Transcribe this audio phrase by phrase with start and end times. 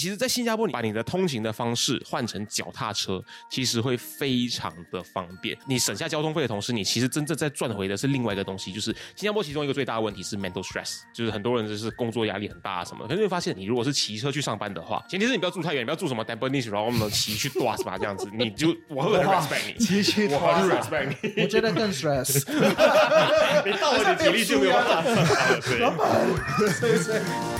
[0.00, 5.54] 其实，在新加坡，你把你的通行的方式换成脚踏车，其实会非常的方便。
[5.66, 13.08] 你省下交通费的同时，你其实真正在赚回的是另外一个东西，就是新加坡其中一个最大的问题是 mental stress，就是很多人就是工作压力很大啊什么的。
[13.08, 19.74] 可是你会发现，你如果是骑车去上班的话，前提是你不要住太远，你不要住什么 Tampines，然后我们骑去 d u a s 吧这样子，你就我会很 respect 你，
[20.32, 21.42] 我很 respect 你。
[21.42, 22.42] 我觉得更 stress。
[23.66, 25.60] 你到了，你体力就没有办法上班了。
[25.60, 25.78] 对。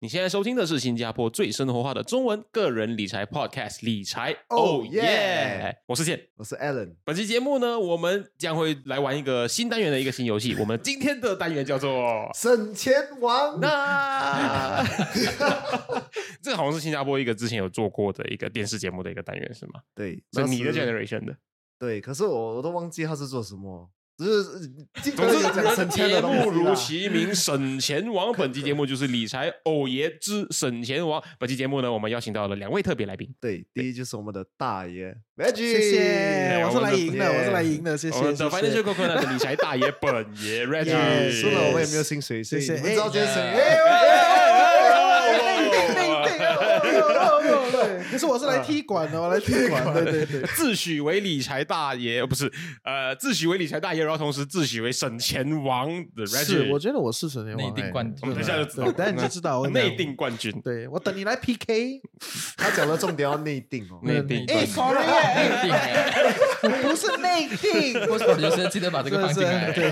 [0.00, 6.28] 你现在收听的是新加坡最生活化的中文个人理财 Podcast《理财 Oh Oh Yeah》，我是健。
[6.36, 10.54] 我是 Alan，本期节目呢，我们将会来玩一个新单元的一个新游戏。
[10.58, 13.58] 我们今天的单元叫做 省钱王。
[13.58, 14.84] 那，
[16.42, 19.80] 这个好像是新加坡一个之前有做过的一个电视节目的一个单元，是吗？
[19.94, 21.34] 对，是你的 generation 的。
[21.78, 23.88] 对，可是我我都忘记他是做什么，
[24.18, 24.60] 只是
[25.02, 26.74] 尽总之，有讲省钱节的东目如。
[26.74, 28.32] 其名，省钱王。
[28.36, 31.22] 本期节目就是理财偶爷之省钱王。
[31.38, 33.28] 本期节目呢，我们邀请到了两位特别来宾。
[33.40, 38.16] 对，第一就是我们的大爷 Reggie，谢谢，我是来赢的，我是来赢的，谢谢。
[38.16, 43.40] 我们的谢 Financial Coconut 的理财大爷 本爷 Reggie，输了我也没有薪水，谢谢你们知道这件事。
[48.10, 50.42] 可是我是来踢馆的，我来踢馆，对对对。
[50.54, 52.50] 自诩为理财大爷，不是，
[52.84, 56.26] 呃，自诩为理财大爷，然后同时自诩为省钱王的。
[56.26, 60.52] 是，我觉得我是省钱王，内定冠军等一下就知道对，等下就知道内定冠军。
[60.62, 62.00] 对我等你来 PK。
[62.56, 64.00] 他讲的重点要内定哦。
[64.02, 69.70] 内定哎，sorry，内定，不是内定，我就是记得把这个放进来。
[69.72, 69.90] 对，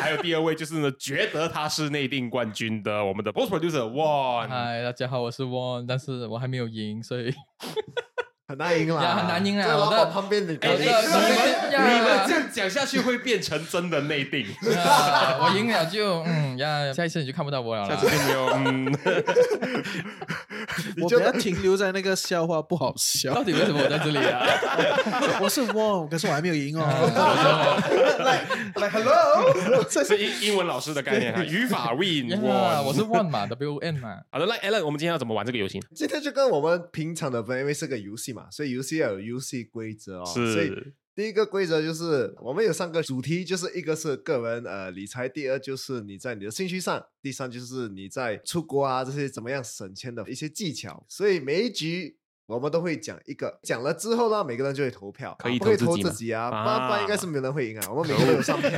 [0.00, 4.48] 还有第二位就是呢，觉得他是内定冠军的我们的 Post Producer One。
[4.48, 7.34] 嗨，大家好，我是 Won，但是我还没有赢，所以
[8.48, 18.08] 很难赢啦，很难赢啦在我的旁边你你们你们这样讲下去会变成真的内定，啊 我赢了就嗯呀，下一次你就看不到我了下次。
[18.08, 18.98] 就没有嗯。
[21.02, 23.44] 我不要停留在那个笑话不好笑到。
[23.44, 24.46] 底为什么我在这里啊？
[25.40, 26.84] 我是 Won，可是我还没有赢哦。
[28.24, 28.46] 来
[28.76, 32.82] 来，Hello，这是英英文老师的概念啊，语法 win 呀 one。
[32.82, 34.20] 我是 One 嘛，W N 嘛。
[34.30, 35.80] 好的，来 Alan，我们今天要怎么玩这个游戏？
[35.94, 40.26] 今天就跟我们平常的分，因为是个游戏嘛，所以游戏要有游戏规则哦。
[40.26, 51.04] 所以是第一个规则就是我们有三个主题，就是一个是个人呃理财，第二就是你在你的兴趣上，第三就是你在出国啊这些怎么样省钱的一些技巧。
[51.08, 57.90] 所以每一局我们都会讲一个，讲了之后呢，每个人就会投票，可以投投自己吗自己啊，不啊然不应该是没有人会赢啊。
[57.90, 58.70] 我们每个人有上票。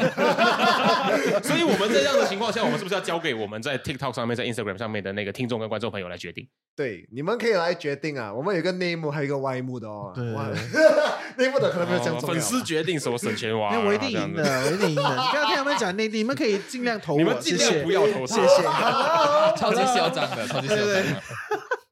[1.42, 6.48] 所以我们在这样的情况下，我们是不是要交给我们在 TikTok 上面、在 Instagram 上面的那个听众跟观众朋友来决定？
[6.74, 8.32] 对，你们可以来决定啊。
[8.32, 10.10] 我们有一个内幕，还有一个外幕的哦。
[10.14, 10.48] 对哇
[11.38, 14.42] 内幕的可能没有这样重要啊哦粉丝决定什么省钱王啊，那我一定赢的。
[14.64, 15.02] 我一定赢的。
[15.02, 18.62] 你不要听他们讲内地，你们可以尽量投我，你们尽量不要投他谢谢。
[19.60, 21.04] 超级嚣张的，超级嚣张的。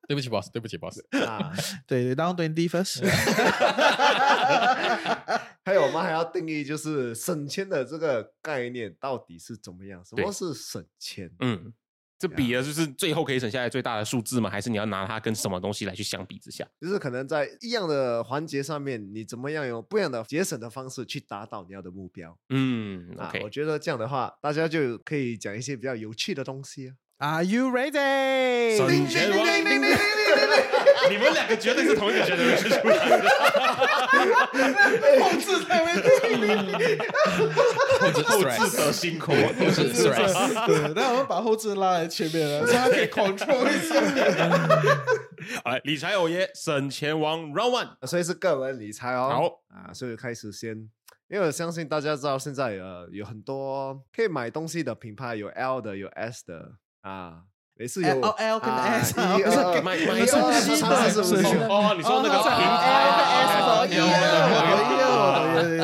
[0.09, 1.01] 对不起，boss，对不起，boss。
[1.27, 1.53] 啊。
[1.87, 3.05] 对对，down twenty first。
[5.65, 10.03] 还有，我们还要定义，就是省钱的这个概念到底是怎么样？
[10.03, 11.31] 什么是省钱？
[11.41, 11.75] 嗯，
[12.19, 14.51] 这比的就是最后可以省下来最大的数字吗？
[14.51, 16.67] 还是你要拿它跟什么东西来去相比之下？
[16.81, 26.95] 就是可能在一样的环节上面，你怎么样用不一样的节省的方式去达到你要的目标嗯啊？，OK，我觉得这样的话，大家就可以讲一些比较有趣的东西啊。
[27.21, 28.77] Are you ready？
[28.77, 29.39] 省钱王，
[31.11, 33.29] 你们两个绝对是同一个 generation 出来的。
[35.21, 35.93] 后置才会
[37.99, 40.67] 后置后置的辛苦，后置 stress。
[40.67, 44.01] 对，那我们把后置拉来前面了，所以他可以 control 一下。
[45.65, 49.31] 哎，理财偶爷，省钱王 Round One，所以是个人理财哦。
[49.31, 49.45] 好
[49.77, 50.89] 啊，所以开始先，
[51.29, 56.73] 因为我相信大家知道现在呃有很多可以买东西的品牌，有 L 的，有 S 的
[57.03, 57.43] 啊。
[57.81, 61.37] 每次有哦 L 跟 S 不是买买东西三的是不是
[61.69, 64.18] 哦，你说那个哦平 S 台我一有二我一二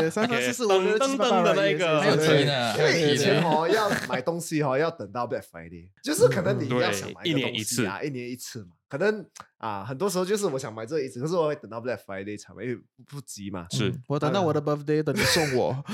[0.00, 3.14] 对三三四四五六七八八噔噔的那个还有对题呢，还有以。
[3.16, 8.72] 前哦，要买东西哦，要等到 Black Friday，就是可能你对要想买一个年一次啊，一年一次嘛。
[8.88, 9.24] 可能
[9.58, 13.66] 啊，很多时候就是我想买这一次，可是我会等到 Black Friday 才买，因为不不急嘛。
[13.70, 15.84] 是嗯我等到我的 birthday 等你送我，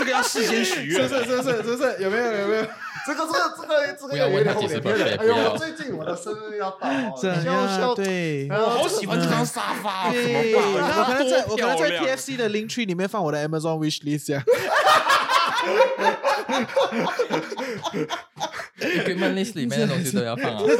[0.00, 2.66] 这个要事先许愿，是不是是不是是不是有没有有没有？
[3.06, 8.48] 这个这个这个这不要个有点后面，哎呦，最近我的生日要到哦，这需要要对。
[8.50, 14.42] 我好喜欢这张沙发对，我可能在我可能在 TFC 的 link tree 里面放我的 Amazon wish list 这样。
[18.78, 20.62] Equipment list 里面的东西都要放啊。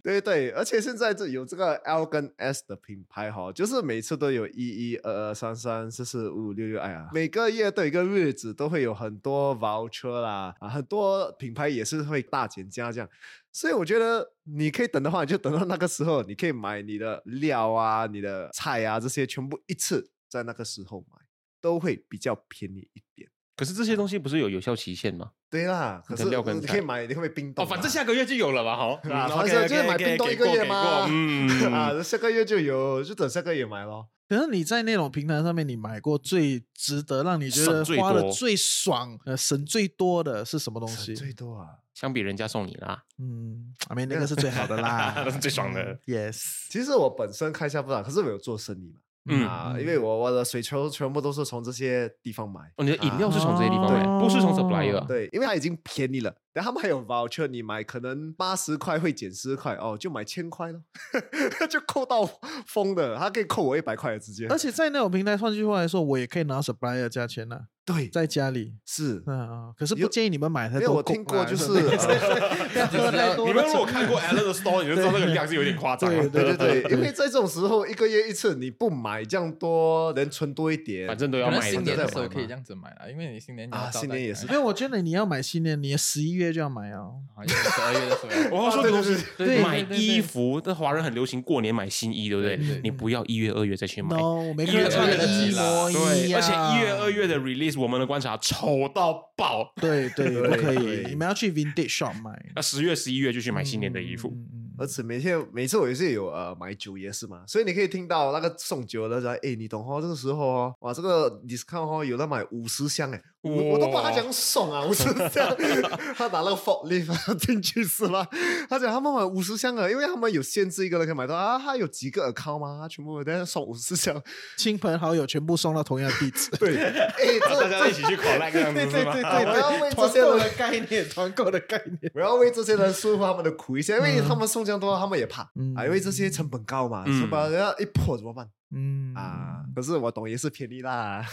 [0.00, 13.08] 对对，而且现在这有这个 L 跟 S 的品牌哈，就是每次都有一一二二三三四四五六六，哎呀，每个月都有一个日子都会有很多 voucher 啦，啊，很多品牌也是会大减价这样，
[13.52, 21.18] 所以我觉得你可以等的话，你就等到那个时候，你可以买你的料啊、你的菜啊这些全部一次在那个时候买，
[21.60, 23.28] 都会比较便宜一点。
[23.58, 25.32] 可是这些东西不是有有效期限吗？
[25.50, 28.76] 对啦，可是料你可以买，你会不会冰冻哦，反正下个月就有了吧？
[28.76, 34.06] 哈， 啊，嗯反正就是买冰冻一个月嘛过， 嗯，啊，下个月就有，就等下个月买咯。
[34.28, 41.14] 可是你在那种平台上面，你买过最值得让你觉得花的最爽、呃省最多的是什么东西？
[41.16, 41.66] 最多啊！
[41.94, 49.00] 相比人家送你啦，嗯，I mean 那个 是最好的啦，那是最爽的嗯 Yes，其实我本身开销不大，可是我有做生意嘛。
[49.28, 52.60] 嗯啊，因为我我的水球全部都是从这些地方买。
[52.76, 55.04] 哦，你的饮料是从这些地方买，啊不是从 supplier 啊。
[55.06, 60.82] 对，因为它已经便宜了，然后他们还有 voucher，你买可能八十块会减十块哦，就买千块咯，
[61.70, 62.28] 就扣到
[62.66, 64.48] 疯的，他可以扣我一百块的直接。
[64.48, 68.74] 而且在那种平台，换句话来说，我也可以拿 supplier 价钱呐，对，在家里。
[68.84, 70.96] 是，嗯啊，可是不建议你们买太因为多。
[70.96, 71.68] 我听过，就是。
[71.78, 76.14] 你们如果看过 Alan 的 store，你就知道那个量是有点夸张啊。
[76.14, 81.72] 对对对对，因为在这种时候一个月一次，你不买这样多，能存多一点，反正都要可能卖的。
[81.72, 87.14] 新年的时候可以这样子买了，因为你新年啊新年也是因为我觉得你要买新年，你十一月就要买哦。
[87.34, 92.80] 啊，十二月的时候， 我要说的东西，对买衣服，那华人很流行过年买新衣，对不对？
[92.82, 94.16] 你不要一月、二月再去买。
[94.18, 99.72] 一月人穿的二月一模对，而且一月、二月的 release，我们的观察丑到爆。
[99.76, 104.28] 对对对不可以，你们要去 vintage shop 买那十月、十一月就去买新年的衣服。
[104.28, 115.56] 嗯嗯嗯而且每天每次我也是有呃买酒也是嘛，所以你可以听到那个送酒的人，哎，你懂哦，这个时候哦，哇，这个 discount 哦，有的买五十箱哎，我我都不知道他讲送啊，我是这样，
[116.16, 118.26] 他拿那个 forklift 进去是吧？
[118.68, 122.78] 他讲他们买五十箱啊，因为他们有限制一个人可以买到啊，他有几个 account 吗？
[122.82, 124.20] 他全部在送五十箱，
[124.56, 126.50] 亲朋好友全部送到同样的地址。
[126.58, 129.14] 对， 哎，这大家一起去 collect 这样子是吗？
[129.14, 132.10] 我要为这些人的概念，团购的概念。
[132.14, 139.64] 我要为这些人舒服他们的苦一些，因为他们送这样多，他们也怕、嗯啊，因为这些成本高嘛，是吧人家一破怎么办嗯啊？
[139.74, 141.24] 可是我懂也是便宜啦，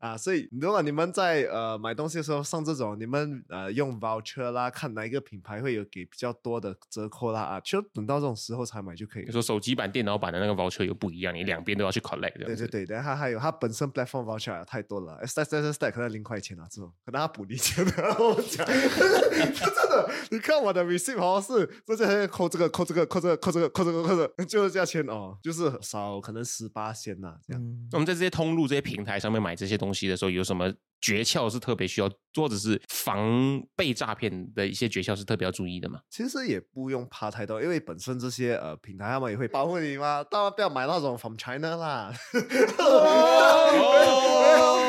[0.00, 9.26] 啊，所以如果你们在呃买东西的时候上这种，你们呃用 voucher 啦，看哪一个品牌会有给比较多的折扣啦啊，就等到这种时候才买就可以了。
[9.26, 12.44] 你说手机版、电脑版的那个 voucher 又不一样，你两边都要去 collect。
[12.44, 17.92] 对对对，然后它还有它本身 platform voucher 太多了，stack stack stack 可能零块钱啊，这种可能它补你钱的。
[18.18, 27.62] 我讲， 真的，你看我的 receipt 好像是这些扣这个扣这个扣这个扣这个扣这个扣这个，就是价钱哦，就是少可能十八仙呐这样。
[27.62, 36.00] 嗯那我们在这些通路、这些平台上面买这些东西的时候，有什么诀窍是特别需要，或者是防被诈骗的一些诀窍是特别要注意的嘛？
[36.10, 42.12] 其实也不用怕太多，因为本身这些呃平台他们也会保护你嘛，当然不要买那种 from China 啦。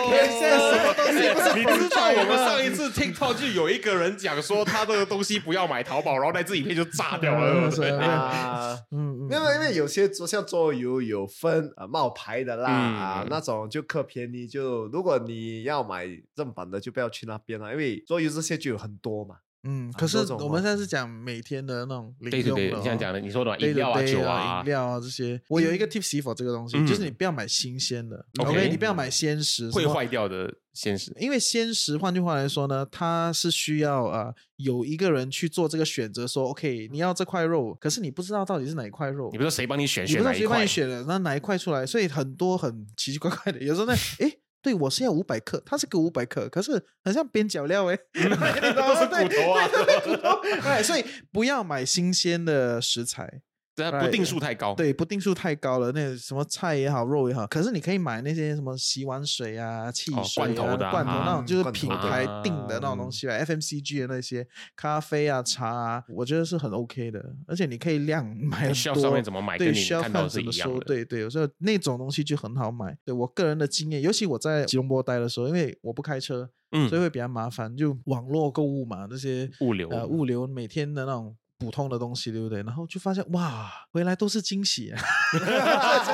[0.10, 14.48] 现在什么东西不是你知道我们上一次 TikTok 就有一个人讲说他这个东西不要买淘宝，然后那支影片就炸掉了，对不啊，嗯嗯，因为因为有些桌像桌游有分呃冒牌的啦、嗯啊，那种就可便宜。
[14.48, 19.38] 就如果你要买正版的，就不要去那边了，因为桌游这些就有很多嘛。
[19.64, 31.12] 嗯，可是我们现在是讲每天的那种零对对对，用的哦，你像讲的，你说的饮料啊、酒啊、啊饮，料啊这些，我有一个 tips for 这个东西，就是你不要买新鲜的 OK 你不要买鲜食，会坏掉的鲜食。
[31.20, 44.40] 因为鲜食，换句话来说呢，它是需要呃有一个人去做这个选择，说 OK，你要这块肉，可是你不知道到底是哪一块肉你不，知道谁帮你选，你不知道谁帮你选的，那哪一块出来，所以很多很奇奇怪怪的，有时候呢，诶。
[44.62, 48.52] 对，我是要五百克，它是个五百克，可是很像边角料哎， 你懂吗？
[48.54, 49.68] 都 是骨头啊。
[49.68, 50.30] 对对对骨头，
[50.68, 53.42] 哎，所以不要买新鲜的食材，
[53.77, 54.74] 这不定数太高。
[54.74, 69.03] 对，不定数太高了，那什么菜也好，肉也好，可是你可以买那些什么洗碗水啊、汽哦水啊、罐头的啊罐头那种，就是品牌定的那种东西啊，FMCG 的那些咖啡啊、茶啊，我觉得是很 OK 的，而且你可以量买很 shelf 多。
[69.03, 70.41] 上面怎么买对跟你 shelf 看怎么收？
[70.41, 72.98] 是一样的对对，有时候那种东西就很好买。
[73.05, 82.62] 对我个人的经验，尤其我在吉隆坡待的时候，因为我不开车，嗯所以会比较麻烦，就网络购物嘛，那些物流呃物流每天的那种普通的东西，对不对？
[82.64, 85.02] 然后就发现哇，回来都是惊喜、啊。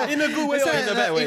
[0.08, 1.26] In a good way or in a bad way，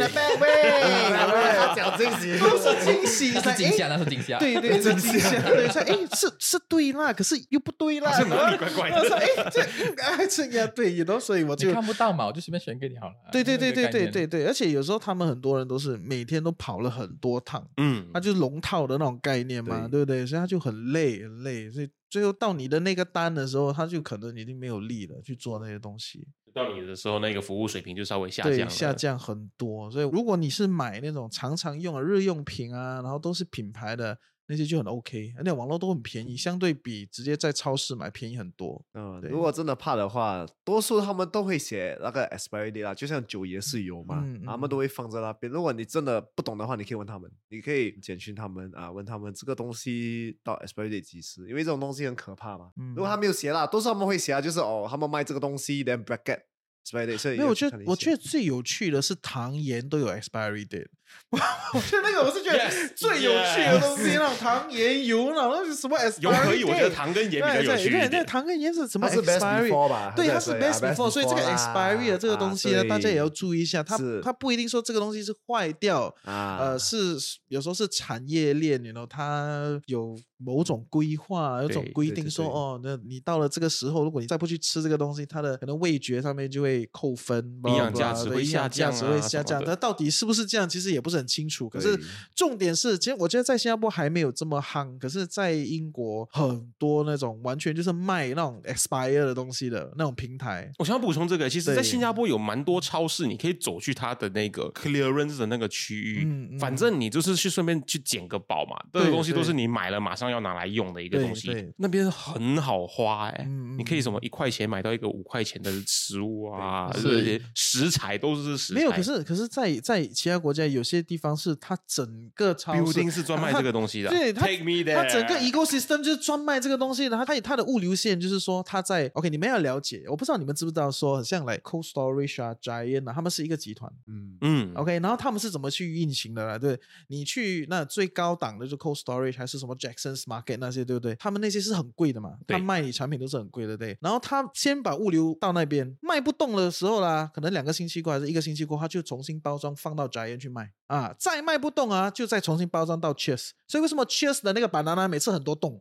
[1.76, 4.38] 讲惊喜， 都是惊喜，那是惊吓，那是惊吓。
[4.38, 13.14] 对对，是惊吓，对，说哎是是对啦，可是又不对啦，哪里怪怪的我说哎这应该这样对，然后所以我就看不到嘛，我就随便选给你好了。
[13.30, 20.26] 对对对对对对对，而且有时候他们很多人都是每天都跑了很多趟，嗯他，就是龙套的那种概念嘛，对对不对？
[20.26, 29.90] 所以他就很累很累，所以最后到你的那个单的时候，他就可能已经没有力了去做那些东西，到你的时候，那个服务水平就稍微下，降了，下降很多。
[29.90, 38.84] 所以如果你是买那种常常用的日用品啊，然后都是品牌的那些就很 OK，而且网络都很便宜，相对比直接在超市买便宜很多。
[38.94, 45.52] 嗯，如果真的怕的话，多数他们都会写那个 expiry date 啦，就像九爷是有嘛，嗯嗯他们都会放在那边。
[45.52, 52.70] 如果你真的不懂的话，你可以问他们，你可以简讯他们啊，问他们这个东西到 expiry date 几时，因为这种东西很可怕嘛。
[52.76, 56.40] 嗯如果他没有写啦，多数他们会写啊，就是哦，他们卖这个东西，then bracket
[56.86, 60.86] expiry date，所以没有，我觉得我觉得最有趣的是糖盐都有 expiry date，
[61.32, 68.26] 我觉得那个我是觉得最有趣的东西那种糖盐油，那种什么 expiry 油可以，我觉得糖跟盐比较对对对对，有趣一点。
[68.26, 77.16] 糖跟盐是什么是 best expiry？before 吧对，它它是是 best before，所以这个 expiry 的这个啊东西呢，大家也要注意一下，它它不一定说这个东西是坏掉，啊，呃，是
[77.48, 89.59] 有时候是产业链，你 know 它有某种规划，有种规定说，对对对哦，那你到了这个时候，如果你再不去吃这个东西，它的可能味觉上面就会扣分，营养价值会对营养下降价值会啊下降。
[89.59, 91.68] 什么的那到底是不是这样，其实也不是很清楚。
[91.68, 91.99] 可是
[92.35, 100.71] 重点是，其实我觉得在新加坡还没有这么夯，可是在英国很多那种完全就是卖那种 expire 的东西的那种平台。
[100.78, 133.90] 我想要补充这个，其实，在新加坡有蛮多超市，你可以走去它的那个 clearance 的那个区域，嗯嗯反正你就是去顺便去捡个宝嘛，这个东西都是你买了马上要拿来用的一个东西对，那边很好花哎、嗯你可以什么一块钱买到一个五块钱的食物啊，对这些食材都是食材，没有，可是可是在，在其他国家有些地方是它整个超市 building 是专卖这个东西的，对它 Take me there，它整个 ecosystem 就是专卖这个东西的，它它它的物流线就是说它在 OK，你们要了解，我不知道你们知不知道说，很像来 Cold Storage 啊、Giant 啊，他们是一个集团。
[134.06, 136.58] 嗯，嗯 OK，然后他们是怎么去运行的啦？
[136.58, 141.14] 对，你去那最高档的就 Cold Storage 还是什么 Jackson's Market 那些，对不对？
[141.16, 143.96] 他们那些是很贵的嘛，对他卖你产品都是很贵的，对。
[144.00, 153.50] 然后他先把物流到那边卖不动的时候啦，可能两个星期过还是一个星期过，他就重新包装放到 Giant 去卖啊，再卖不动啊，就再重新包装到 Cheers。
[153.66, 155.80] 所以为什么 Cheers 的那个 banana 每次很多洞？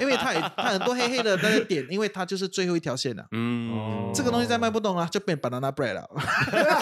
[0.00, 6.08] 因为它也它很多黑黑的那个点，因为它就是最后一条线了、嗯，这个东西再卖不动啊，就变 banana bread 了。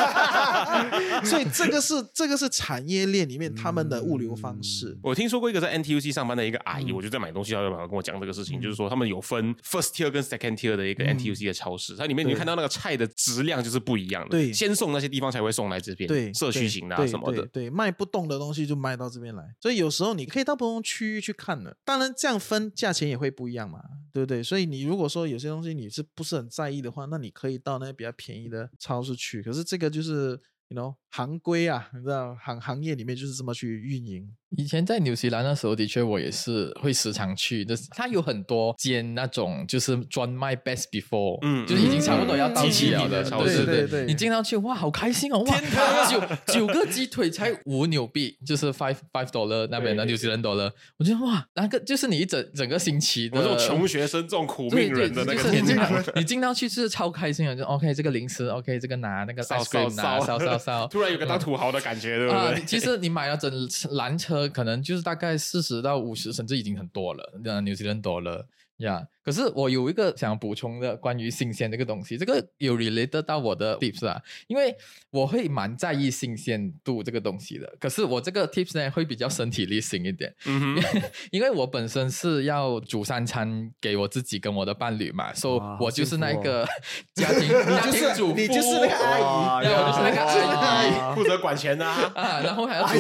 [1.25, 4.99] 所以这个是这个是产业链里面他们的物流方式。
[5.03, 19.55] 我听说过一个在 NTUC 上班的一个阿姨，嗯我就在买东西，她就跟我讲这个事情，就是说他们有分 first tier 跟 second tier 的一个嗯 NTUC 的超市，它里面你看到那个菜的质量就是不一样的，对先送那些地方才会送来这边，对，社区型的啊对什么的对，，对，卖不动的东西就卖到这边来。
[19.61, 23.81] 所以有时候你可以到不同区域去看的，当然这样分价钱也会不一样嘛，
[24.13, 24.43] 对不对？
[24.43, 29.43] 所以你如果说有些东西你是不是很在意的话，那你可以到那些比较便宜的超市去。
[29.43, 34.29] 可是这个就是，you know，行规啊，你知道行行业里面就是这么去运营。
[34.57, 37.87] 以前在纽西兰的时候，的确我也是会时常去就是。
[37.91, 45.39] 它有很多间那种就是专卖 best before，嗯就是已经差不多要到期了品的超对市对对对你经常去哇，好开心哦！
[45.39, 45.61] 哇，
[46.09, 46.21] 九
[46.53, 50.73] 九个鸡腿才五纽币，就是 five five dollar 那边的对纽西兰 dollar。
[50.99, 55.77] 我觉得哇，那个就是你一整整个星期的我这种穷学生、这种苦对对，命人的那个就是你心情。
[55.77, 62.63] 进到你进到去是超开心的，就 OK 这个零食 OK 这个拿那个烧 ice cream 拿烧烧烧烧， 突然有个当土豪的感觉，对不，对？
[62.67, 63.51] 其实你买了整
[63.93, 68.47] 蓝车，可能就是大概四十到五十，甚至已经很多了，那纽西兰多了
[68.81, 69.07] 呀。
[69.23, 74.75] 可是我有一个想补充的关于新鲜这个东西，这个有 relate 到我的 tips 啊，因为
[75.11, 77.71] 我会蛮在意新鲜度这个东西的。
[77.79, 86.67] 可是我这个 tips 呢会比较身体力行一点，嗯哼，因为我本身是要煮三餐给我自己跟我的伴侣嘛，所以哇我就是那个
[87.15, 91.15] 家庭家庭主妇，你就是那个阿姨哇对我就是那个阿姨。
[91.15, 92.11] 负责管钱的啊。
[92.15, 92.95] 啊，然后还要煮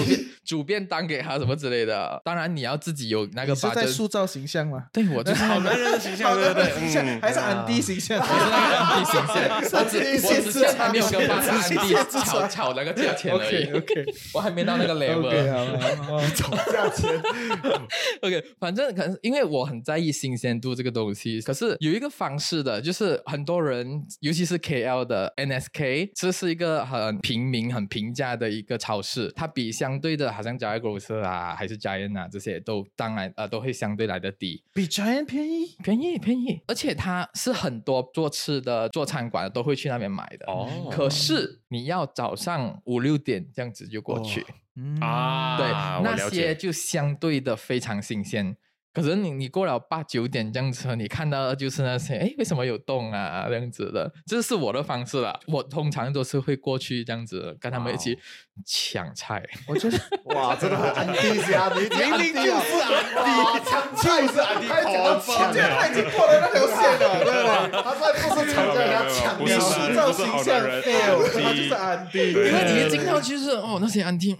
[0.50, 2.20] 煮便当给他什么之类的。
[2.24, 4.86] 当然你要自己有那个你是在塑造形象吗？
[4.92, 8.18] 对我就是 好男人的形象，对对对，形象嗯还是安迪形象？
[8.18, 14.04] 我是那个安迪形象，我只是还没有跟巴萨安迪吵吵那个价钱而已 OK，OK
[14.34, 15.28] 我还没到那个 level。
[15.28, 16.34] OK。
[16.34, 17.08] 吵价钱
[18.22, 34.64] ，OK，反正可能因为我很在意新鲜度这个东西，可是有一个方式的，就是很多人，尤其是 KL 的 NSK，这是一个很平民、很平价的一个超市，它比相对的，好像 Jaya Grocer 啊，还是 Giant 啊这些，都当然呃都会相对来的低。
[34.72, 40.46] 比 Giant 便宜，便宜便宜，而且它是很多做吃的、做餐馆的都会去那边买的。
[40.50, 45.68] 哦可是你要早上五六点这样子就过去，嗯啊，对，
[46.02, 48.56] 那些就相对的非常新鲜。
[48.92, 55.38] 可是你你过了八九点这样子，你看到的就是那些哎为什么有洞啊这样子的，这是我的方式啦。
[55.46, 58.18] 我通常都是会过去这样子跟他们一起
[58.66, 59.42] 抢菜。
[59.68, 59.98] 我觉得
[60.34, 61.70] 哇，真的很安迪呀！
[61.74, 67.82] 你明明就是安迪，抢菜是安迪，他讲到抢这他已经过了那条线了， 对吧？
[67.84, 72.32] 他在不是吵架，人家抢你塑造形象他就是安迪。
[72.32, 74.36] 因为你一进到去就是哦那些安迪，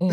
[0.00, 0.08] 嗯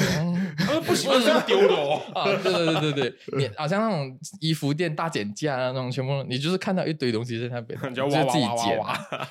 [0.85, 2.01] 不喜欢这样丢的哦。
[2.13, 8.79] 啊，对对对对对，你好像那种衣服店大减价啊那种，全部你就是看到一堆东西在那边， 你就就自己捡。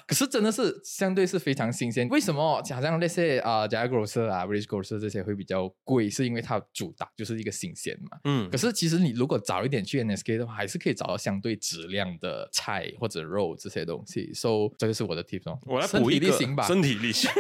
[0.07, 2.09] 可是真的是相对是非常新鲜。
[2.09, 6.09] 为什么好像那些啊 j a g r o s e r 啊 British Grocer 这些会比较贵？
[6.11, 8.19] 是因为它主打就是一个新鲜嘛。
[8.25, 14.33] 嗯可是其实你如果早一点去 NSK 的话，还是可以找到相对质量的菜或者肉这些东西。
[14.35, 17.31] So 这个是我的 tip 哦，我来身补一个体力行吧，身体力行。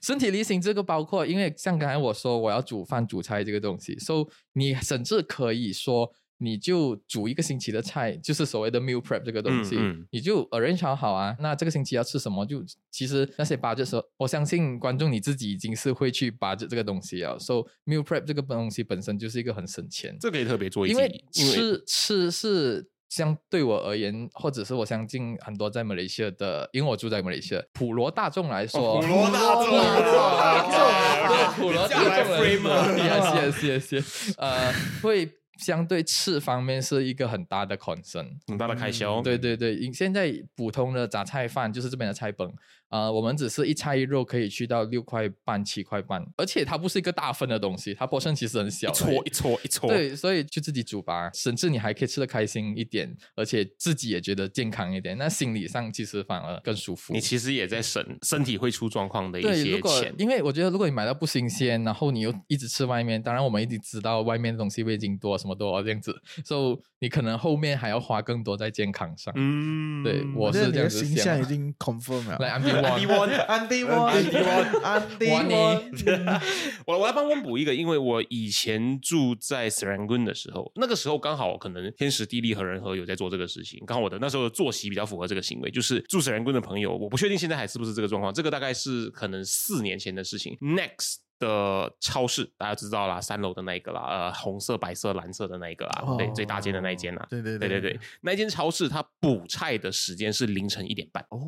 [0.00, 6.12] 身体力行这个包括，因为像刚才我说我要煮饭煮菜这个东西，so 你甚至可以说。
[6.38, 11.36] 你就煮一个星期的菜，就是所谓的 meal prep 这个东西，嗯嗯你就 arrange 好好啊。
[11.38, 12.44] 那这个星期要吃什么？
[12.44, 17.36] 就其实那些 budget 时候，我相信观众你自己已经是会去 budget 这个东西啊。
[17.38, 38.26] So meal prep 这个东西本身就是一个很省钱，这可以特别做一，因为因为吃吃是相对我而言，或者是我相信很多在马来西亚的，因为我住在马来西亚，普罗大众来说，哦普罗大众普罗大众普罗大众来 frame 啊说， yes yes yes yes， 呃，会相对吃方面是一个很大的 concern。
[38.46, 39.20] 很大的开销。
[39.20, 42.50] 对对对，因现在普通的杂菜饭就是这边的菜本，
[42.92, 49.88] 呃，我们只是一菜一肉可以去到六块半、七块半，而且它不是一个大份的东西，它 portion 其实很小一撮一撮一撮。
[49.88, 57.14] 对，所以就自己煮吧，甚至你还可以吃的开心一点，而且自己也觉得健康一点，那心理上其实反而更舒服。
[57.14, 60.14] 你其实也在省身体会出状况的一对，些如果钱。
[60.18, 66.14] 因为我觉得，如果你买到不新鲜，然后你又一直吃外面，当然我们一直知道外面的东西味精多，什么多这样子，
[66.44, 69.32] 所以你可能后面还要花更多在健康上。
[69.34, 72.81] 嗯，对我是这样子形想啊象已经 confirm 了。
[72.82, 73.06] 来安迪
[73.46, 76.40] 安迪旺，旺安迪沃，安迪沃，安迪沃尼沃，
[76.86, 90.56] 我我来帮温补一个，因为我以前住在 Serangoon 的时候，那个时候刚好可能天时地利和人和有在做这个事情，刚好我的那时候的作息比较符合这个行为，就是住 Serangoon 的朋友，我不确定现在还是不是这个状况，这个大概是可能四年前的事情。
[90.60, 91.22] Next。
[91.42, 97.80] 的超市大家知道啦，三楼的那一个啦，呃，红色、白色、蓝色的那一个啦，对，最大间的那一间啦，对对对对。
[97.80, 101.40] 对，那一间超市它补菜的时间是凌晨一点半，哦，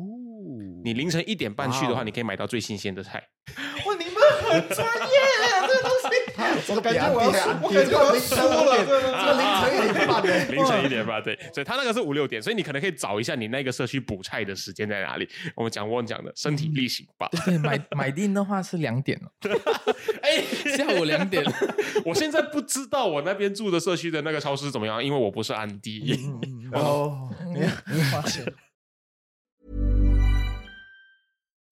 [0.83, 3.23] 你凌晨一点半去的话，你可以买到最新鲜的菜。
[3.85, 5.17] 哇，你们很专业
[5.53, 15.27] 啊，这个东西，我感觉我要输，我感这觉我要个凌晨输了，点，这个凌晨一点半的， 凌晨一点半，对，所以他那个是五六点，所以你可能可以找一下你那个社区补菜的时间在哪里。
[15.55, 17.29] 我们讲我讲的身体力行吧。
[17.45, 19.29] 对，买 买定的话是两点哦，
[20.21, 20.41] 哎，
[20.75, 21.43] 下午两点。
[22.03, 26.19] 我现在不知道我那边住的社区的那个超市怎么样，因为我不是安迪。
[26.73, 27.29] 哦，
[27.91, 28.43] 你发现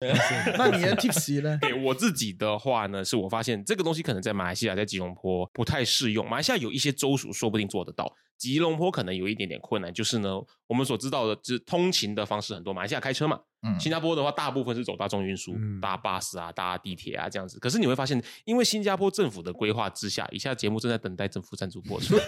[0.56, 1.58] 那你的 tips 呢？
[1.62, 6.28] 给我自己的话呢，是我发现这个东西可能在马来西亚、在吉隆坡不太适用。
[6.28, 17.58] 马来西亚有一些州属说不定做得到，吉隆坡可能有一点点困难，就是呢，我们所知道的，就是通勤的方式很多，马来西亚开车嘛，嗯新加坡的话，大部分是走大众运输，嗯搭巴士啊，搭地铁啊这样子。
[17.58, 22.16] 可是你会发现，因为新加坡政府的规划之下，以下节目正在等待政府赞助播出。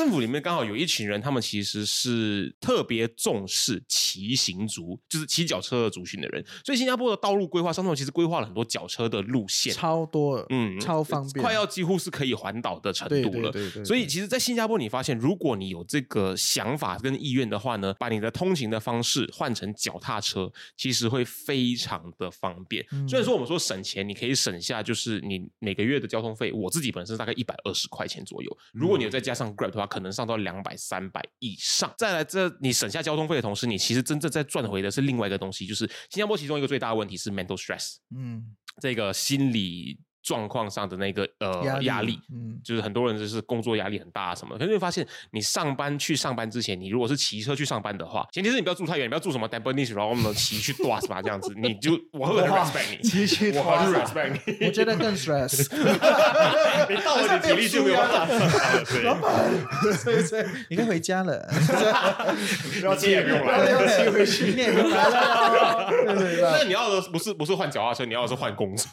[0.00, 6.42] 政府里面刚好有一群人，他们其实是特别重视骑行族，就是骑脚车的族群的人。
[6.64, 13.50] 所以新加坡的道路规划上头其实规划了很多脚车的路线，超多了，嗯超方便，快要几乎是可以环岛的程度了。
[13.50, 22.82] 对对对，所以，其实，在新加坡，你发现，如果你有这个想法跟意愿的话呢，把你的通行的方式换成脚踏车，其实会非常的方便。
[22.92, 28.58] 嗯虽然说我们说省钱，你可以省下就是你每个月的交通费，我自己本身大概一百二十块钱左右。
[28.72, 31.92] 如果你有再加上 Grab 的话，可能上到两百、三百以上。
[31.98, 37.96] 再来，这你省下交通费的同时，你其实真正在赚回的是另外一个东西，就是新加坡其中一个最大的问题是 mental stress。
[38.16, 44.58] 嗯这个心理状况上的那个呃压力，嗯就是很多人就是工作压力很大啊什么的。
[44.58, 54.32] 可是你会发现，你上班去上班之前，你如果是骑车去上班的话，前提是你不要住太远，你不要住什么 d a m b o n i s 然后我们骑去 Duas 吧这样子，你就 我会很 respect 你，骑去我很 respect
[54.46, 54.66] 你。
[54.66, 55.66] 我觉得更 stress，
[56.88, 59.50] 你到了你体力就没有办法了，
[59.82, 59.92] 对。
[60.00, 61.46] 所以所以你可以回家了，
[62.80, 64.44] 不要你也不用来不要骑回去。
[64.52, 68.88] 你也不用来了，对对对那你要的不是不是换脚踏车，你要的是换工作。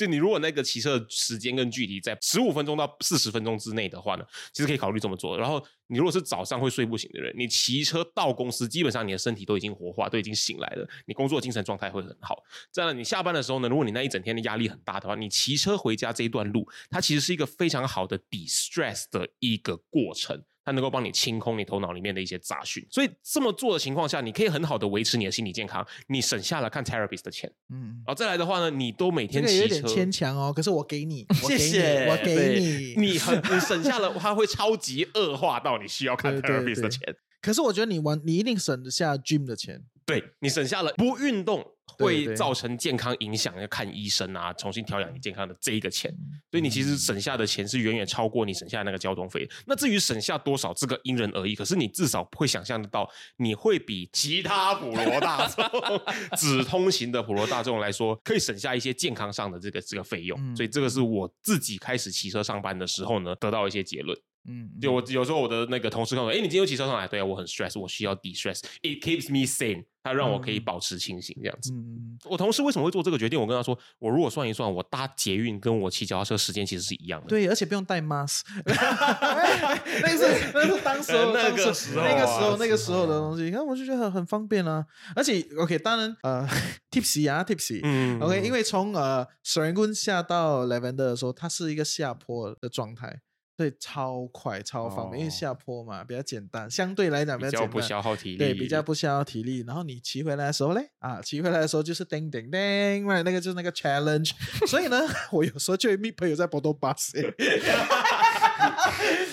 [0.00, 5.36] 就你如果那个骑车的时间跟距离在十五分钟到四十分钟之内的话呢，其实可以考虑这么做。
[5.36, 12.42] 然后你如果是早上会睡不醒的人，你骑车到公司，基本上你的身体都已经活化，都已经醒来了，你工作精神状态会很好。
[12.70, 20.42] 再来，你下班的时候呢，如果你那一整天的压力很大的话，你骑车回家这一段路，它其实是一个非常好的 de-stress 的一个过程。
[20.70, 28.00] 它能够帮你清空你头脑里面的一些杂讯，所以这么做的情况下，你可以很好的维持你的心理健康，你省下了看 therapist 的钱，嗯。
[28.06, 36.90] 然后再来的话呢，你都每天骑车，点牵强哦，可是我给你，我给你谢谢，我给你，你很你省下了，它会超级恶化到你需要看 therapist 的对。
[36.90, 39.82] 钱，可是我觉得你玩，你一定省得下 gym 的钱。
[40.06, 41.64] 对你省下了不运动
[41.98, 46.10] 会造成健康影响，要看医生啊，重新调养你健康的这一个钱，
[46.50, 49.48] 所以你其实省下的钱是远远超过你省下那个交通费。
[49.66, 51.54] 那至于省下多少，这个因人而异。
[51.54, 55.64] 可是你至少会想象得到，你会比其他普罗大众
[56.36, 60.38] 只通行的普罗大众来说，可以省下一些健康上的这个这个费用。
[60.40, 64.18] 嗯所以这个是我自己开始骑车上班的时候呢，得到一些结论。
[64.48, 67.06] 嗯，就我有时候我的那个同事跟我说：“哎，你今天又骑车上来？
[67.06, 68.60] 对啊，我很 stress，我需要 de stress。
[68.82, 71.72] It keeps me sane，它让我可以保持清醒这样子。
[71.72, 73.38] 嗯，我同事为什么会做这个决定？
[73.40, 77.26] 我跟他说，我如果算一算，我搭捷运跟我骑脚踏车时间其实是一样的。
[77.28, 84.84] 对，而且不用戴 mask， 那个是那是当时候 那当个时候啊那个时候那个是时候的东西，你看我就觉得很很方便啊。
[85.14, 86.48] 而且 OK，当然呃
[86.90, 93.20] tipsy 啊 tipsy，嗯 OK，因为从呃 s e r e n g u n 下到 Lavender 的时候，它是一个下坡的状态。
[93.60, 97.88] 对，超快超方便，因为哦下坡嘛，比较简单，相对来讲比较不较简单。
[97.90, 99.62] 消耗体力，对，比较不消耗体力。
[99.66, 102.58] 然后你骑回来的时候嘞，啊，骑回来的时候就是叮叮叮
[103.04, 104.30] ，right，那个就是那个 challenge。
[104.66, 104.98] 所以呢，
[105.30, 107.20] 我有时候就会 meet 朋友在波多巴士。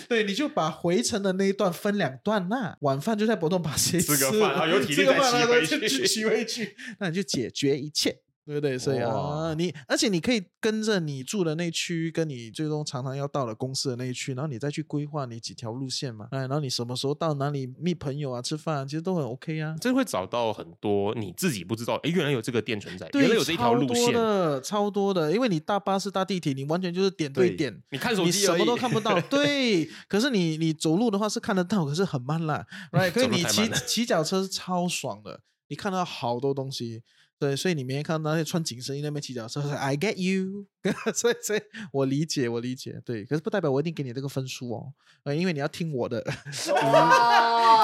[0.09, 8.19] 对，你就把回程的那一段分两段那晚饭就在博多巴士吃个饭然后有体力再骑回去骑回去，那你就解决一切。
[8.47, 8.79] 对不对？
[8.79, 16.29] 所以啊，你而且你可以跟着你住的那区，跟你最终常常要到的公司的那一区，然后你再去规划你几条路线嘛。
[16.31, 19.75] 哎，然后你什么时候到哪里觅朋友啊、吃饭啊，其实都很 OK 啊。
[19.81, 25.33] 真会找到很多你自己不知道，哎，原来有这个店存在，对，原来有这一条路超多线，的，超多的。
[25.33, 29.19] 因为你大巴士、搭地铁，你完全就是点对对点，你看手你什么都看不到。
[29.29, 32.65] 对，可是你你走路的话是看得到，可是很慢啦。
[32.93, 33.11] right？
[33.11, 37.03] 可是你骑骑脚车是超爽的，你看到好多东西。
[37.39, 40.65] 对，所以你没看到那些穿紧身衣那边骑脚车，I get you
[41.13, 42.99] 所以所以我理解，我理解。
[43.05, 44.91] 对，可是不代表我一定给你这个分数哦，
[45.23, 46.23] 呃，因为你要听我的。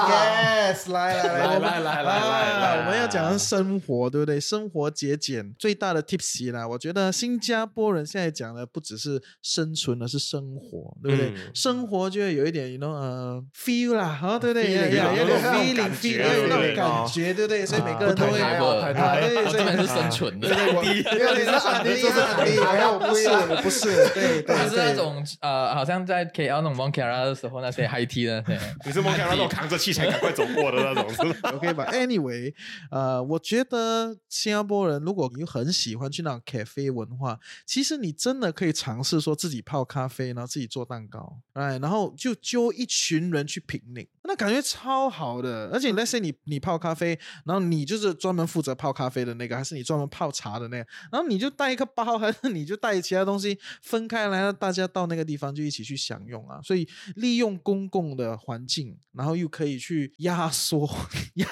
[0.08, 4.40] yes，来来来我们来来来啊来来我们要讲生活，对不对？
[4.40, 11.30] 生活节俭最大的 tips 啦，我觉得新加坡人现在讲的不只是生存，而是生活，对不对？
[11.30, 17.64] 嗯生活就会有一点，you know，呃，feel 啦，啊，对不对有有有点有那种 feeling 感 feel，觉有那种对感觉，对不对？
[17.66, 20.56] 所以每个人都会对，所以是生存的对
[21.02, 24.94] 对，你是安迪，这是安迪，还好我不是， 我不是，对对就是那。
[24.94, 32.54] 种呃，好像在 KL 那种 Mont Kara 的时候，那些 high tea 的那些，你是梦看那种扛着器材赶快走过的那种，是吧 OK 吧？Anyway，
[32.90, 44.08] 呃，我觉得新加坡人如果你很喜欢去那种 cafe 文化，其实你真的可以尝试说自己泡咖啡，然后自己做蛋糕，哎，然后就揪一群人去 picnic。
[44.24, 45.70] 那那感觉超好的。
[45.72, 56.60] 而且 let's say 你你泡咖啡，然后你就是专门负责泡咖啡的那个，还是你专门泡茶的那个，然后你就带一个包，还是你就带其他东西分开来，让大家到那个地方就一起去享用啊。
[56.62, 60.88] 所以利用公共的环境，然后又可以去压缩
[61.34, 61.48] 压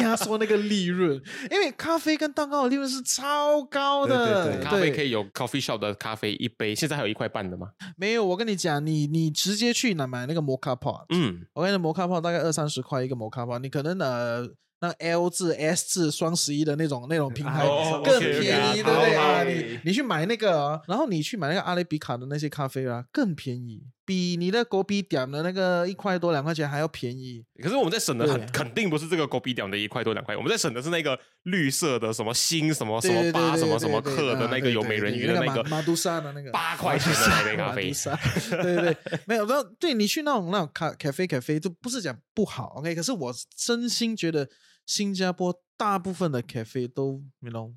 [0.00, 4.44] 压缩那个利润，因为咖啡跟蛋糕的利润是超高的。
[4.44, 7.68] 对对对咖啡可以有 coffee shop 的咖啡一杯，现在还有一块半的吗？
[7.96, 14.46] 没有，我跟你讲，你你直接去哪买那个摩卡 pot，嗯，我跟摩卡泡大概二三十块一个摩卡泡，你可能呃
[14.80, 19.42] 那 L 字 S 字双十一的那种那种品牌哦更便宜，对不对啊？
[19.42, 27.44] 你你去买那个啊，然后你去买那个阿雷比卡的那些咖啡啊，更便宜，比你的狗逼点的那个一块多两块钱还要便宜。
[27.62, 37.92] 可是我们在省的很肯定不是这个狗逼点的一块多两块，我们在省的是那个绿色的什么星什么什么八什么什么克的啊那个有美人鱼的那个马马杜莎的那个八块钱的那杯咖啡。
[38.62, 44.48] 对对对，没有，然后对你去那种那种咖咖啡咖啡，就不是讲不好，OK，可是我真心觉得
[44.86, 47.74] 新加坡大部分的咖啡都，you know，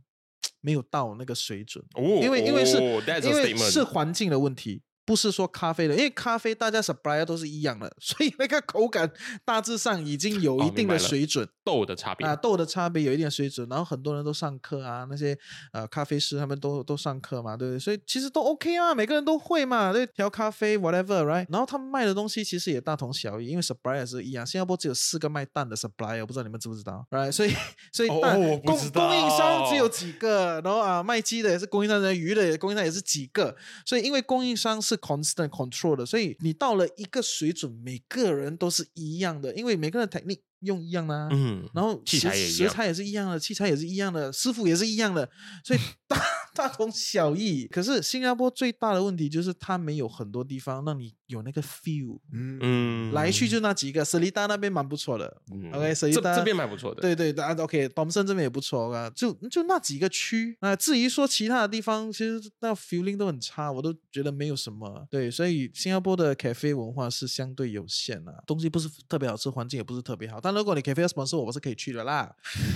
[0.61, 4.81] 没有到那个水准，哦因为因为是哦因为是环境的问题。
[5.05, 9.11] 不是说咖啡的，因为咖啡大家 supplier 都是一样的， 所以那个口感
[9.43, 11.47] 大致上已经有哦一定的水准。
[11.63, 15.37] 豆的差别啊，豆的差别有一点水准，然后很多人都上课啊，那些
[15.73, 17.79] 呃咖啡师他们都都上课嘛，对不对？
[17.79, 21.45] 所以其实都 OK 啊，每个人都会嘛，对，调咖啡 whatever，right？
[21.49, 27.31] 然后他们卖的东西其实也大同小异，因为 supplier 是一样，新加坡只有四个卖蛋的 supplier，我不知道你们知不知道，right？
[27.31, 27.53] 所以
[27.93, 28.19] 所以供
[28.61, 42.69] 供应商只有几个，然后啊卖鸡的也是供应商，人鱼的也供应商也是几个，所以因为供应商是 constant control 的，所以你到了一个水准，每个人都是一样的，因为每个人的 technique 用一样啦、啊，嗯，然后器食材也一样。
[42.69, 45.29] 食材也是一样的，器材也是一样的，师傅也是一样的，
[45.63, 46.21] 所以大
[46.53, 47.67] 大同小异。
[47.67, 60.75] 可是新加坡最大的问题就是它没有很多地方让你有那个 feel，嗯嗯，来去就那几个，斯里达那边蛮不错的、嗯 o k 斯里达这这边蛮不错的，对对，啊 OK，东森这边也不错啊，就就那几个区啊。
[60.75, 65.07] 至于说其他的地方，其实那 feeling 都很差，我都觉得没有什么。
[65.09, 70.39] 对，所以新加坡的 cafe 文化是相对有限啊，东西不是特别好吃，环境也不是特别好。
[70.41, 72.33] 但如果你 cafe sponsor 我，我是可以去的啦，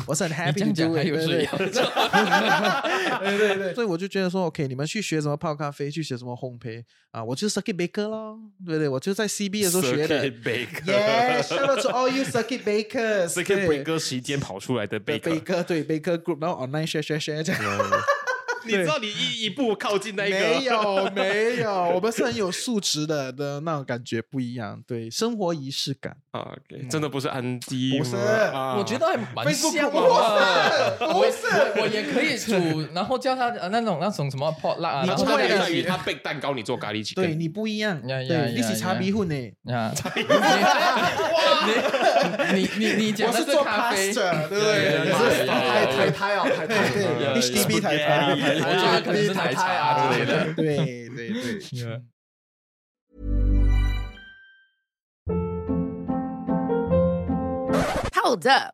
[0.07, 10.23] 我是很 happy 这样讲还 it，有对谁对要对对对， 所以我就觉得说，OK，你们去学什么泡咖啡，去学什么烘焙啊，我就是 circuit baker 咯，对不对，我就在 CB 的时候学的。
[10.25, 13.27] Circuit Baker Yeah，shout out to all you circuit bakers。
[13.27, 17.61] Circuit Breaker 时间跑出来的 Baker，Baker 对 Baker Group，然后 online share share share 这样。
[18.67, 20.38] 你知道你一一步靠近那一个？
[20.39, 26.15] 没有没有， 我们是很有素质的的那种感觉不一样，对生活仪式感。
[26.36, 28.75] 啊，OK，真的不是安迪，不是啊。
[28.78, 30.97] 我觉得还蛮像不的。
[30.99, 31.47] 不是。
[31.78, 39.93] 我我也可以煮，然后叫他呃那种那种什么 pot 辣啊，你然后差别不会的在于他 bake 蛋糕，你做咖喱鸡，对你不一样，对，你呀是茶呀鼻混呢，啊，
[42.54, 44.99] 你你你你讲的我是做咖啡，pasta，对不对？
[45.06, 45.08] 你
[45.39, 47.97] 是呀台台台哦，台台对呀呀 HDB 台
[48.59, 50.53] 台，我觉得可能是奶茶之类的。
[50.53, 52.01] 对 对对。
[58.13, 58.73] Hold up.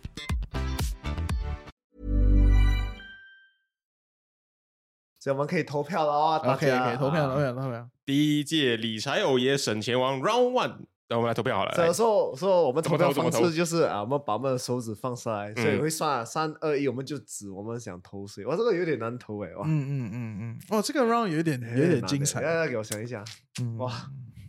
[5.21, 7.89] 所以我们可以投票了哦，大 OK 家 OK，投票投啊票投票。
[8.03, 10.75] 第一届理财偶爷省钱王 Round One，
[11.09, 11.69] 那我们来投票好了。
[11.69, 18.43] 来所以说，说我们投票方式就是啊，我们把我们的手指放下来，所以嗯会算三二一，我们就指我们想投谁。
[18.47, 22.39] 哇，这个有点难投哎，哇，嗯嗯嗯嗯，哦，这个 round 有点有点精彩。
[22.39, 23.23] 欸要要给我想一下，
[23.61, 23.93] 嗯哇，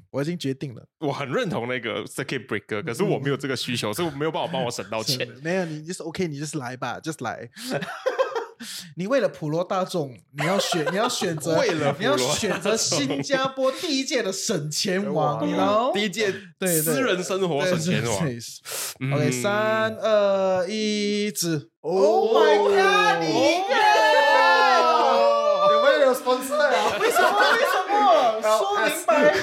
[0.09, 0.83] 我已经决定了。
[1.01, 5.29] 我很认同那个 Circuit Breaker， 可是我没有这个需求，所以我没有办法帮我省到钱。
[5.43, 7.51] 没有，你就是 OK，你就是来吧，just 来。
[8.97, 15.93] 你为了普罗大众，你要选，你要选择， 为了你要选择新加坡第一届的省钱王，你 know？
[15.93, 18.29] 第一届对对私人生活省钱王，
[19.01, 21.71] 嗯 OK，三二一，指。
[21.81, 23.21] Oh my god！
[23.21, 23.63] 你赢
[25.73, 26.97] 有没有 sponsor 啊？
[27.03, 27.29] 为什么？
[27.53, 28.41] 为什么？
[28.59, 29.35] 说明白。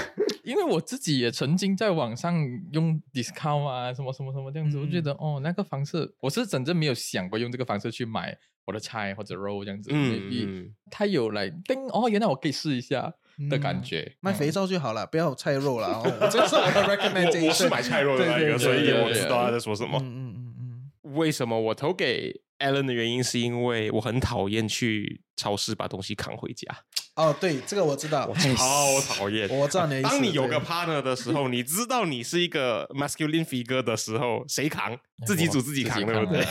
[0.43, 2.34] 因为我自己也曾经在网上
[2.71, 8.36] 用 discount 啊，什么什么什么这样子，我觉得哦，那个方式我是真正没有想过用这个方式去买
[8.69, 13.12] 我的菜或者肉这样子，嗯 maybe 嗯它有来叮哦，原来我可以试一下
[13.49, 14.15] 的感觉。
[14.19, 15.88] 卖肥皂就好了，不要有菜肉了。
[15.99, 17.41] 哦这是我的 recommendation。
[17.41, 19.99] 我我是买菜肉的那一个，所以我知道他在说什么。
[20.01, 21.13] 嗯嗯嗯嗯。
[21.15, 26.67] 为什么我投给 Alan 的原因是因为我很讨厌去超市把东西扛回家，
[27.15, 29.49] 哦，对，这个我知道，超讨厌。
[29.49, 30.10] 我知道你的意思。
[30.10, 34.95] 当你有个 partner 的时候，你知道你是一个 masculine figure 的时候，谁扛？
[35.25, 36.43] 自己煮自己扛，对不对？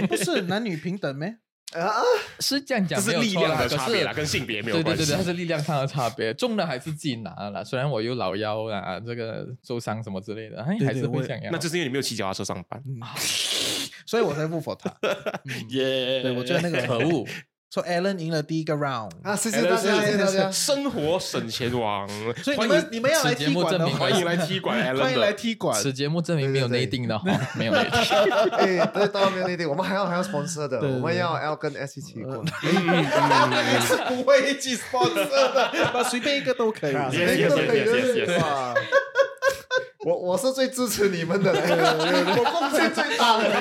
[0.00, 1.36] 哎，不是男女平等咩？
[1.72, 2.02] 啊，
[2.40, 5.04] 是这样这讲，是力量的差别啦，跟性别没有关系。
[5.04, 7.64] 对对对对，它是力量上的差别，重的还是自己拿的啦。
[7.64, 11.50] 虽然我有老腰啊，这个受伤什么之类的，哎，还是会想要。
[11.50, 12.82] 那就是因为你没有骑脚踏车上班。
[14.04, 14.90] 所以我才不否他。
[15.70, 17.26] 耶对，我觉得那个可恶，
[17.72, 20.50] 说 Alan 赢了第一个 round，啊，谢谢大家，谢谢大家。
[20.50, 22.06] 生活省钱王，
[22.42, 25.32] 所以你们你们要来踢馆的欢迎来踢馆 欢迎来。
[25.32, 25.74] 踢馆。
[25.80, 27.24] 此节目证明没有内定的哈，
[27.56, 27.92] 没有内定。
[28.52, 32.44] 哎，对，当然没有内定，我们还要还要 sponsor 的，我们要 L 跟 S 一起过。
[32.60, 36.92] 是 不会一起 sponsor 的，把随便一个都可以。
[37.10, 37.80] 随便一个都可以！
[40.04, 43.48] 我我是最支持你们的， 我贡献最大的。
[43.48, 43.60] 要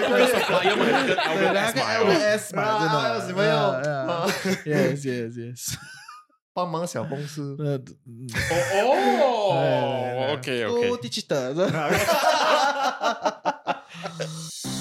[0.76, 3.80] 不然跟 L 对，跟那 S 个买 L 哦 S 嘛，真啊的，你们要
[4.66, 5.76] yes yes yes，
[6.54, 7.56] 帮忙小公司。
[8.84, 11.54] 哦，OK OK，digital